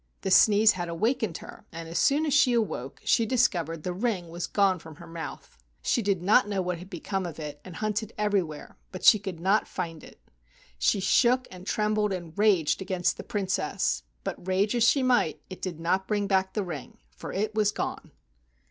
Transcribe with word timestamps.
The 0.21 0.31
sneeze 0.31 0.71
had 0.71 0.89
awakened 0.89 1.37
her, 1.37 1.67
and 1.71 1.87
as 1.87 1.99
soon 1.99 2.25
as 2.25 2.33
she 2.33 2.53
awoke 2.53 3.01
she 3.05 3.23
discovered 3.23 3.83
the 3.83 3.93
ring 3.93 4.29
was 4.29 4.47
gone 4.47 4.79
from 4.79 4.95
her 4.95 5.05
mouth. 5.05 5.59
She 5.83 6.01
did 6.01 6.21
57 6.21 6.25
THE 6.25 6.31
WONDERFUL 6.31 6.41
RING 6.41 6.41
not 6.41 6.49
know 6.55 6.61
what 6.63 6.77
had 6.79 6.89
become 6.89 7.25
of 7.27 7.37
it 7.39 7.61
and 7.63 7.75
hunted 7.75 8.11
everywhere, 8.17 8.77
but 8.91 9.03
she 9.03 9.19
could 9.19 9.39
not 9.39 9.67
find 9.67 10.03
it. 10.03 10.19
She 10.79 10.99
shook 10.99 11.47
and 11.51 11.67
trembled 11.67 12.11
and 12.13 12.35
raged 12.35 12.81
against 12.81 13.17
the 13.17 13.23
Princess, 13.23 14.01
but 14.23 14.47
rage 14.47 14.73
as 14.73 14.83
she 14.89 15.03
might, 15.03 15.39
it 15.51 15.61
did 15.61 15.79
not 15.79 16.07
bring 16.07 16.25
back 16.25 16.53
the 16.55 16.63
ring, 16.63 16.97
for 17.15 17.31
it 17.31 17.53
was 17.53 17.71
gone. 17.71 18.09